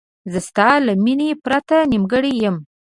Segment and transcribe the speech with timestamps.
[0.31, 2.55] زه ستا له مینې پرته نیمګړی یم.